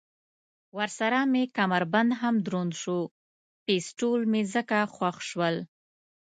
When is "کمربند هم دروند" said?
1.57-2.73